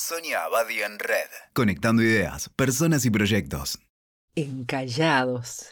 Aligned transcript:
Sonia 0.00 0.44
Abadi 0.44 0.80
en 0.80 0.96
Red. 1.00 1.28
Conectando 1.54 2.04
ideas, 2.04 2.48
personas 2.50 3.04
y 3.04 3.10
proyectos. 3.10 3.80
Encallados. 4.36 5.70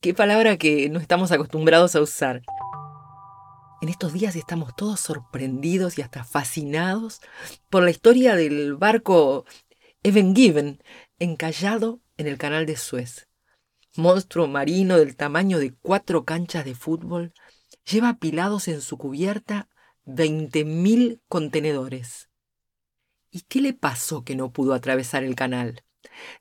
Qué 0.00 0.14
palabra 0.14 0.56
que 0.56 0.88
no 0.88 1.00
estamos 1.00 1.32
acostumbrados 1.32 1.96
a 1.96 2.00
usar. 2.00 2.42
En 3.80 3.88
estos 3.88 4.12
días 4.12 4.36
estamos 4.36 4.76
todos 4.76 5.00
sorprendidos 5.00 5.98
y 5.98 6.02
hasta 6.02 6.22
fascinados 6.22 7.20
por 7.68 7.82
la 7.82 7.90
historia 7.90 8.36
del 8.36 8.76
barco 8.76 9.44
Even 10.04 10.36
Given, 10.36 10.80
encallado 11.18 12.00
en 12.18 12.28
el 12.28 12.38
canal 12.38 12.64
de 12.64 12.76
Suez. 12.76 13.28
Monstruo 13.96 14.46
marino 14.46 14.98
del 14.98 15.16
tamaño 15.16 15.58
de 15.58 15.74
cuatro 15.74 16.24
canchas 16.24 16.64
de 16.64 16.76
fútbol, 16.76 17.34
lleva 17.90 18.10
apilados 18.10 18.68
en 18.68 18.80
su 18.80 18.96
cubierta 18.98 19.68
20.000 20.06 21.20
contenedores. 21.28 22.31
¿Y 23.32 23.40
qué 23.48 23.62
le 23.62 23.72
pasó 23.72 24.24
que 24.24 24.36
no 24.36 24.52
pudo 24.52 24.74
atravesar 24.74 25.24
el 25.24 25.34
canal? 25.34 25.82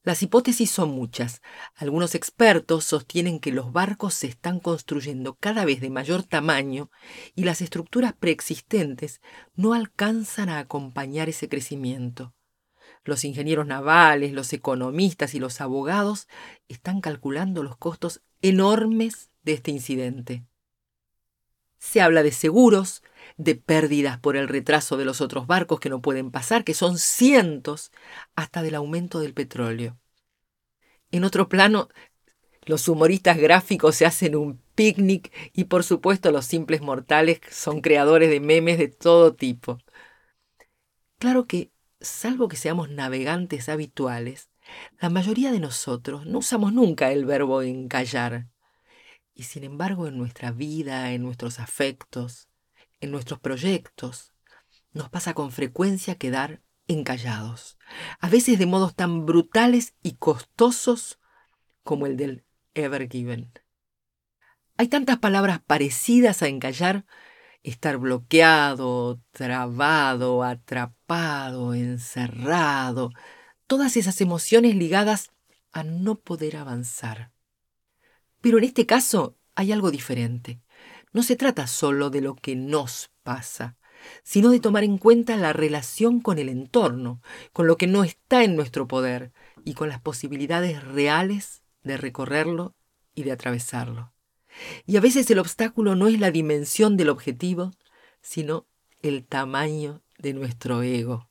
Las 0.03 0.21
hipótesis 0.23 0.70
son 0.70 0.89
muchas. 0.91 1.41
Algunos 1.75 2.15
expertos 2.15 2.84
sostienen 2.84 3.39
que 3.39 3.53
los 3.53 3.71
barcos 3.71 4.13
se 4.13 4.27
están 4.27 4.59
construyendo 4.59 5.35
cada 5.35 5.63
vez 5.63 5.79
de 5.79 5.89
mayor 5.89 6.23
tamaño 6.23 6.91
y 7.34 7.45
las 7.45 7.62
estructuras 7.62 8.13
preexistentes 8.13 9.21
no 9.55 9.73
alcanzan 9.73 10.49
a 10.49 10.59
acompañar 10.59 11.29
ese 11.29 11.48
crecimiento. 11.48 12.34
Los 13.05 13.23
ingenieros 13.23 13.65
navales, 13.65 14.34
los 14.34 14.51
economistas 14.51 15.34
y 15.34 15.39
los 15.39 15.62
abogados 15.62 16.27
están 16.67 16.99
calculando 16.99 17.63
los 17.63 17.77
costos 17.77 18.21
enormes 18.41 19.31
de 19.43 19.53
este 19.53 19.71
incidente. 19.71 20.43
Se 21.79 22.01
habla 22.01 22.21
de 22.21 22.31
seguros, 22.31 23.01
de 23.38 23.55
pérdidas 23.55 24.20
por 24.20 24.35
el 24.38 24.48
retraso 24.48 24.98
de 24.98 25.05
los 25.05 25.21
otros 25.21 25.48
barcos 25.48 25.80
que 25.80 25.90
no 25.90 26.02
pueden 26.02 26.31
pasar, 26.31 26.63
que 26.63 26.73
son 26.73 26.98
cientos, 26.98 27.91
hasta 28.35 28.62
del 28.62 28.76
aumento 28.76 29.20
del 29.20 29.34
petróleo. 29.34 29.98
En 31.12 31.23
otro 31.23 31.49
plano, 31.49 31.90
los 32.65 32.88
humoristas 32.88 33.38
gráficos 33.38 33.96
se 33.96 34.05
hacen 34.05 34.35
un 34.35 34.62
picnic 34.76 35.32
y 35.54 35.65
por 35.65 35.84
supuesto 35.84 36.32
los 36.32 36.46
simples 36.46 36.82
mortales 36.82 37.41
son 37.49 37.82
creadores 37.82 38.29
de 38.29 38.40
memes 38.40 38.77
de 38.77 38.88
todo 38.88 39.34
tipo. 39.34 39.79
Claro 41.18 41.45
que, 41.45 41.71
salvo 41.99 42.48
que 42.48 42.57
seamos 42.57 42.90
navegantes 42.90 43.70
habituales, 43.70 44.49
la 44.99 45.10
mayoría 45.10 45.51
de 45.51 45.60
nosotros 45.60 46.26
no 46.26 46.40
usamos 46.40 46.73
nunca 46.73 47.12
el 47.12 47.26
verbo 47.26 47.62
encallar. 47.62 48.48
Y 49.34 49.43
sin 49.43 49.63
embargo 49.63 50.07
en 50.07 50.18
nuestra 50.18 50.51
vida, 50.51 51.13
en 51.13 51.23
nuestros 51.23 51.60
afectos, 51.60 52.48
en 53.02 53.12
nuestros 53.12 53.40
proyectos, 53.40 54.34
nos 54.94 55.10
pasa 55.10 55.34
con 55.34 55.52
frecuencia 55.52 56.16
quedar 56.16 56.62
encallados, 56.88 57.77
a 58.20 58.30
veces 58.30 58.60
de 58.60 58.66
modos 58.66 58.96
tan 58.96 59.26
brutales 59.26 59.96
y 60.04 60.13
costosos 60.13 61.20
como 61.84 62.05
el 62.05 62.18
del 62.18 62.46
Ever 62.74 63.10
Given. 63.10 63.52
Hay 64.78 64.88
tantas 64.88 65.19
palabras 65.19 65.62
parecidas 65.66 66.41
a 66.41 66.47
encallar, 66.47 67.06
estar 67.63 67.97
bloqueado, 67.97 69.22
trabado, 69.31 70.44
atrapado, 70.44 71.74
encerrado, 71.74 73.12
todas 73.68 73.97
esas 73.97 74.19
emociones 74.22 74.75
ligadas 74.75 75.31
a 75.72 75.84
no 75.84 76.16
poder 76.16 76.57
avanzar. 76.57 77.31
Pero 78.41 78.57
en 78.57 78.66
este 78.66 78.85
caso 78.85 79.38
hay 79.56 79.72
algo 79.72 79.91
diferente. 79.91 80.62
No 81.13 81.23
se 81.23 81.35
trata 81.35 81.67
solo 81.67 82.09
de 82.09 82.22
lo 82.22 82.35
que 82.35 82.56
nos 82.56 83.12
pasa, 83.23 83.78
sino 84.23 84.50
de 84.50 84.59
tomar 84.59 84.84
en 84.84 84.97
cuenta 84.97 85.38
la 85.38 85.53
relación 85.53 86.22
con 86.22 86.40
el 86.40 86.50
entorno, 86.50 87.22
con 87.53 87.67
lo 87.67 87.78
que 87.78 87.88
no 87.88 88.03
está 88.03 88.44
en 88.44 88.56
nuestro 88.56 88.88
poder 88.88 89.31
y 89.66 89.73
con 89.73 89.89
las 89.89 90.01
posibilidades 90.01 90.84
reales 90.84 91.63
de 91.84 91.97
recorrerlo 91.97 92.75
y 93.13 93.23
de 93.23 93.31
atravesarlo. 93.31 94.13
Y 94.85 94.97
a 94.97 95.01
veces 95.01 95.29
el 95.31 95.39
obstáculo 95.39 95.95
no 95.95 96.07
es 96.07 96.19
la 96.19 96.31
dimensión 96.31 96.97
del 96.97 97.09
objetivo, 97.09 97.72
sino 98.22 98.67
el 99.01 99.25
tamaño 99.25 100.01
de 100.17 100.33
nuestro 100.33 100.81
ego. 100.83 101.29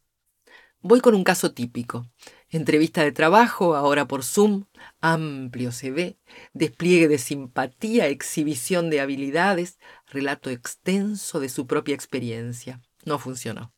Voy 0.82 1.00
con 1.00 1.14
un 1.14 1.24
caso 1.24 1.52
típico. 1.52 2.06
Entrevista 2.52 3.04
de 3.04 3.12
trabajo, 3.12 3.76
ahora 3.76 4.08
por 4.08 4.24
Zoom, 4.24 4.64
amplio 5.00 5.70
se 5.70 5.92
ve, 5.92 6.18
despliegue 6.52 7.06
de 7.06 7.18
simpatía, 7.18 8.08
exhibición 8.08 8.90
de 8.90 9.00
habilidades, 9.00 9.78
relato 10.08 10.50
extenso 10.50 11.38
de 11.38 11.48
su 11.48 11.68
propia 11.68 11.94
experiencia. 11.94 12.80
No 13.04 13.20
funcionó. 13.20 13.72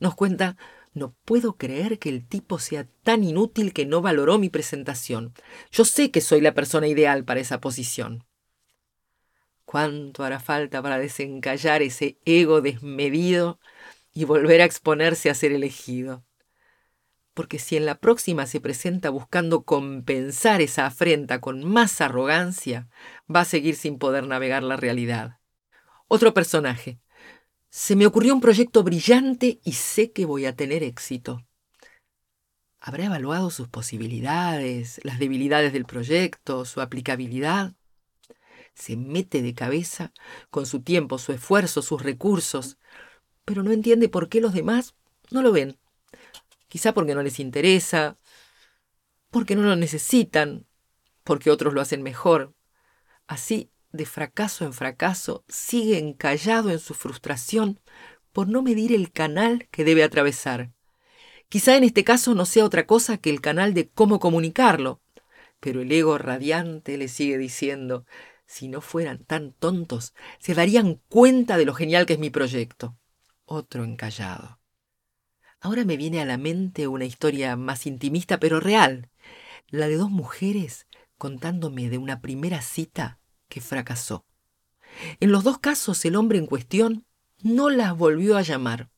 Nos 0.00 0.16
cuenta, 0.16 0.56
no 0.92 1.14
puedo 1.24 1.56
creer 1.56 2.00
que 2.00 2.08
el 2.08 2.26
tipo 2.26 2.58
sea 2.58 2.88
tan 3.04 3.22
inútil 3.22 3.72
que 3.72 3.86
no 3.86 4.02
valoró 4.02 4.40
mi 4.40 4.48
presentación. 4.48 5.32
Yo 5.70 5.84
sé 5.84 6.10
que 6.10 6.20
soy 6.20 6.40
la 6.40 6.52
persona 6.52 6.88
ideal 6.88 7.24
para 7.24 7.38
esa 7.38 7.60
posición. 7.60 8.24
¿Cuánto 9.64 10.24
hará 10.24 10.40
falta 10.40 10.82
para 10.82 10.98
desencallar 10.98 11.80
ese 11.80 12.18
ego 12.24 12.60
desmedido 12.60 13.60
y 14.12 14.24
volver 14.24 14.62
a 14.62 14.64
exponerse 14.64 15.30
a 15.30 15.34
ser 15.34 15.52
elegido? 15.52 16.24
Porque 17.34 17.58
si 17.58 17.76
en 17.76 17.86
la 17.86 17.96
próxima 17.96 18.46
se 18.46 18.60
presenta 18.60 19.10
buscando 19.10 19.62
compensar 19.64 20.60
esa 20.60 20.86
afrenta 20.86 21.40
con 21.40 21.64
más 21.64 22.00
arrogancia, 22.00 22.88
va 23.34 23.40
a 23.40 23.44
seguir 23.44 23.76
sin 23.76 23.98
poder 23.98 24.26
navegar 24.26 24.62
la 24.62 24.76
realidad. 24.76 25.38
Otro 26.08 26.34
personaje. 26.34 26.98
Se 27.68 27.94
me 27.94 28.06
ocurrió 28.06 28.34
un 28.34 28.40
proyecto 28.40 28.82
brillante 28.82 29.60
y 29.64 29.72
sé 29.72 30.10
que 30.10 30.26
voy 30.26 30.44
a 30.46 30.56
tener 30.56 30.82
éxito. 30.82 31.46
¿Habrá 32.80 33.04
evaluado 33.04 33.50
sus 33.50 33.68
posibilidades, 33.68 35.00
las 35.04 35.18
debilidades 35.18 35.72
del 35.72 35.84
proyecto, 35.84 36.64
su 36.64 36.80
aplicabilidad? 36.80 37.74
Se 38.74 38.96
mete 38.96 39.42
de 39.42 39.54
cabeza 39.54 40.12
con 40.50 40.66
su 40.66 40.82
tiempo, 40.82 41.18
su 41.18 41.32
esfuerzo, 41.32 41.82
sus 41.82 42.02
recursos, 42.02 42.78
pero 43.44 43.62
no 43.62 43.70
entiende 43.70 44.08
por 44.08 44.28
qué 44.28 44.40
los 44.40 44.54
demás 44.54 44.94
no 45.30 45.42
lo 45.42 45.52
ven 45.52 45.78
quizá 46.70 46.94
porque 46.94 47.14
no 47.14 47.22
les 47.22 47.40
interesa, 47.40 48.16
porque 49.30 49.56
no 49.56 49.62
lo 49.62 49.76
necesitan, 49.76 50.66
porque 51.24 51.50
otros 51.50 51.74
lo 51.74 51.80
hacen 51.80 52.02
mejor. 52.02 52.54
Así, 53.26 53.70
de 53.92 54.06
fracaso 54.06 54.64
en 54.64 54.72
fracaso, 54.72 55.44
sigue 55.48 55.98
encallado 55.98 56.70
en 56.70 56.78
su 56.78 56.94
frustración 56.94 57.80
por 58.32 58.48
no 58.48 58.62
medir 58.62 58.92
el 58.92 59.10
canal 59.12 59.68
que 59.70 59.84
debe 59.84 60.04
atravesar. 60.04 60.72
Quizá 61.48 61.76
en 61.76 61.82
este 61.82 62.04
caso 62.04 62.34
no 62.36 62.46
sea 62.46 62.64
otra 62.64 62.86
cosa 62.86 63.18
que 63.18 63.30
el 63.30 63.40
canal 63.40 63.74
de 63.74 63.90
cómo 63.90 64.20
comunicarlo, 64.20 65.02
pero 65.58 65.82
el 65.82 65.90
ego 65.90 66.18
radiante 66.18 66.96
le 66.96 67.08
sigue 67.08 67.36
diciendo, 67.36 68.06
si 68.46 68.68
no 68.68 68.80
fueran 68.80 69.24
tan 69.24 69.52
tontos, 69.52 70.14
se 70.38 70.54
darían 70.54 71.00
cuenta 71.08 71.56
de 71.56 71.64
lo 71.64 71.74
genial 71.74 72.06
que 72.06 72.12
es 72.12 72.20
mi 72.20 72.30
proyecto. 72.30 72.96
Otro 73.44 73.82
encallado. 73.82 74.59
Ahora 75.62 75.84
me 75.84 75.98
viene 75.98 76.22
a 76.22 76.24
la 76.24 76.38
mente 76.38 76.88
una 76.88 77.04
historia 77.04 77.54
más 77.54 77.86
intimista 77.86 78.40
pero 78.40 78.60
real, 78.60 79.10
la 79.68 79.88
de 79.88 79.96
dos 79.96 80.10
mujeres 80.10 80.86
contándome 81.18 81.90
de 81.90 81.98
una 81.98 82.22
primera 82.22 82.62
cita 82.62 83.18
que 83.48 83.60
fracasó. 83.60 84.24
En 85.20 85.30
los 85.30 85.44
dos 85.44 85.58
casos 85.58 86.02
el 86.06 86.16
hombre 86.16 86.38
en 86.38 86.46
cuestión 86.46 87.04
no 87.42 87.68
las 87.68 87.94
volvió 87.94 88.38
a 88.38 88.42
llamar. 88.42 88.88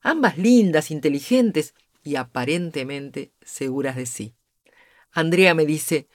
Ambas 0.00 0.38
lindas, 0.38 0.90
inteligentes 0.90 1.74
y 2.02 2.16
aparentemente 2.16 3.32
seguras 3.42 3.94
de 3.96 4.06
sí. 4.06 4.34
Andrea 5.12 5.52
me 5.52 5.66
dice, 5.66 6.08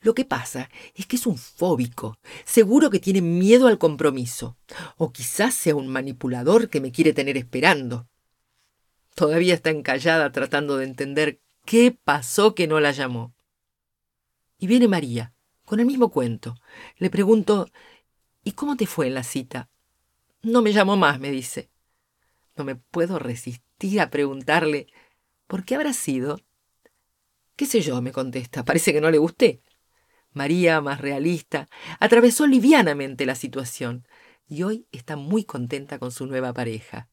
lo 0.00 0.14
que 0.14 0.24
pasa 0.24 0.70
es 0.94 1.06
que 1.06 1.16
es 1.16 1.26
un 1.26 1.38
fóbico, 1.38 2.18
seguro 2.44 2.90
que 2.90 2.98
tiene 2.98 3.22
miedo 3.22 3.68
al 3.68 3.78
compromiso, 3.78 4.56
o 4.96 5.12
quizás 5.12 5.54
sea 5.54 5.76
un 5.76 5.86
manipulador 5.86 6.68
que 6.68 6.80
me 6.80 6.90
quiere 6.90 7.12
tener 7.12 7.36
esperando. 7.36 8.08
Todavía 9.16 9.54
está 9.54 9.70
encallada 9.70 10.30
tratando 10.30 10.76
de 10.76 10.84
entender 10.84 11.40
qué 11.64 11.90
pasó 11.90 12.54
que 12.54 12.66
no 12.66 12.80
la 12.80 12.92
llamó. 12.92 13.34
Y 14.58 14.66
viene 14.66 14.88
María, 14.88 15.32
con 15.64 15.80
el 15.80 15.86
mismo 15.86 16.10
cuento. 16.10 16.54
Le 16.98 17.08
pregunto, 17.08 17.66
¿y 18.44 18.52
cómo 18.52 18.76
te 18.76 18.86
fue 18.86 19.06
en 19.06 19.14
la 19.14 19.22
cita? 19.22 19.70
No 20.42 20.60
me 20.60 20.74
llamó 20.74 20.98
más, 20.98 21.18
me 21.18 21.30
dice. 21.30 21.70
No 22.56 22.64
me 22.64 22.76
puedo 22.76 23.18
resistir 23.18 24.02
a 24.02 24.10
preguntarle, 24.10 24.86
¿por 25.46 25.64
qué 25.64 25.76
habrá 25.76 25.94
sido? 25.94 26.38
¿Qué 27.56 27.64
sé 27.64 27.80
yo? 27.80 28.02
me 28.02 28.12
contesta. 28.12 28.66
Parece 28.66 28.92
que 28.92 29.00
no 29.00 29.10
le 29.10 29.16
gusté. 29.16 29.62
María, 30.34 30.82
más 30.82 31.00
realista, 31.00 31.70
atravesó 32.00 32.46
livianamente 32.46 33.24
la 33.24 33.34
situación 33.34 34.06
y 34.46 34.62
hoy 34.62 34.86
está 34.92 35.16
muy 35.16 35.44
contenta 35.44 35.98
con 35.98 36.12
su 36.12 36.26
nueva 36.26 36.52
pareja. 36.52 37.08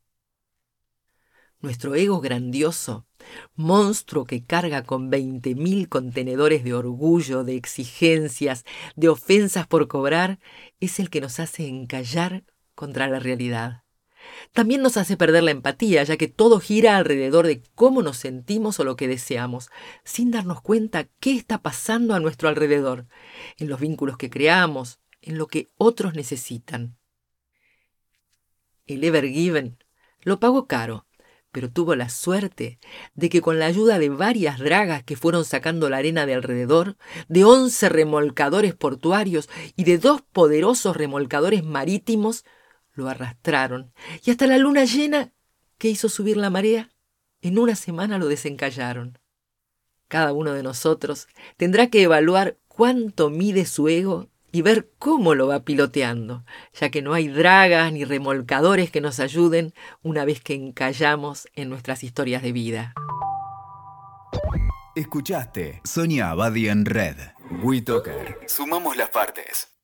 Nuestro 1.63 1.95
ego 1.95 2.19
grandioso, 2.19 3.07
monstruo 3.56 4.25
que 4.25 4.44
carga 4.44 4.83
con 4.83 5.10
veinte 5.10 5.56
mil 5.56 5.88
contenedores 5.88 6.65
de 6.65 6.74
orgullo, 6.74 7.45
de 7.45 7.56
exigencias, 7.56 8.65
de 8.98 9.07
ofensas 9.07 9.65
por 9.65 9.88
cobrar, 9.88 10.39
es 10.81 11.00
el 11.00 11.10
que 11.10 11.21
nos 11.21 11.39
hace 11.39 11.69
encallar 11.69 12.44
contra 12.75 13.07
la 13.07 13.19
realidad. 13.19 13.83
También 14.51 14.81
nos 14.81 14.98
hace 14.98 15.15
perder 15.15 15.44
la 15.44 15.51
empatía, 15.51 16.04
ya 16.04 16.18
que 16.18 16.27
todo 16.27 16.60
gira 16.60 16.98
alrededor 16.98 17.48
de 17.48 17.63
cómo 17.75 18.01
nos 18.01 18.18
sentimos 18.18 18.77
o 18.81 18.83
lo 18.83 18.98
que 18.98 19.07
deseamos, 19.07 19.69
sin 20.04 20.31
darnos 20.31 20.60
cuenta 20.60 21.07
qué 21.21 21.33
está 21.33 21.62
pasando 21.62 22.13
a 22.13 22.19
nuestro 22.19 22.50
alrededor, 22.50 23.07
en 23.56 23.69
los 23.69 23.80
vínculos 23.80 24.18
que 24.18 24.30
creamos, 24.30 25.00
en 25.21 25.38
lo 25.38 25.48
que 25.48 25.69
otros 25.77 26.13
necesitan. 26.13 26.98
El 28.86 29.01
Ever 29.06 29.30
Given 29.30 29.77
lo 30.24 30.42
pagó 30.42 30.68
caro, 30.68 31.06
pero 31.53 31.69
tuvo 31.69 31.95
la 31.95 32.09
suerte 32.09 32.79
de 33.13 33.29
que 33.29 33.41
con 33.41 33.59
la 33.59 33.67
ayuda 33.67 34.00
de 34.00 34.09
varias 34.09 34.57
dragas 34.57 35.03
que 35.03 35.15
fueron 35.15 35.45
sacando 35.45 35.88
la 35.88 35.97
arena 35.97 36.25
de 36.25 36.33
alrededor, 36.33 36.97
de 37.29 37.45
once 37.45 37.88
remolcadores 37.89 38.73
portuarios 38.73 39.47
y 39.75 39.83
de 39.83 40.00
dos 40.00 40.23
poderosos 40.23 40.97
remolcadores 40.97 41.63
marítimos, 41.63 42.44
lo 42.94 43.07
arrastraron. 43.07 43.94
Y 44.25 44.31
hasta 44.31 44.47
la 44.47 44.57
luna 44.57 44.83
llena, 44.85 45.31
que 45.77 45.89
hizo 45.89 46.09
subir 46.09 46.38
la 46.38 46.50
marea, 46.50 46.89
en 47.41 47.59
una 47.59 47.75
semana 47.75 48.17
lo 48.17 48.27
desencallaron. 48.27 49.19
Cada 50.07 50.33
uno 50.33 50.53
de 50.53 50.63
nosotros 50.63 51.27
tendrá 51.55 51.88
que 51.88 52.01
evaluar 52.01 52.57
cuánto 52.67 53.29
mide 53.29 53.67
su 53.67 53.89
ego 53.89 54.31
y 54.53 54.61
ver 54.61 54.88
cómo 55.00 55.33
lo 55.35 55.47
va 55.47 55.65
piloteando, 55.65 56.45
ya 56.79 56.91
que 56.91 57.01
no 57.01 57.13
hay 57.13 57.27
dragas 57.27 57.91
ni 57.91 58.05
remolcadores 58.05 58.91
que 58.91 59.01
nos 59.01 59.19
ayuden 59.19 59.73
una 60.03 60.23
vez 60.23 60.41
que 60.41 60.53
encallamos 60.53 61.50
en 61.55 61.69
nuestras 61.69 62.03
historias 62.03 62.44
de 62.44 62.53
vida. 62.53 62.94
Escuchaste 64.95 65.81
Sonia 65.83 66.29
Abadi 66.29 66.69
en 66.69 66.85
Red. 66.85 67.17
WeToker. 67.63 68.38
Sumamos 68.47 68.95
las 68.95 69.09
partes. 69.09 69.73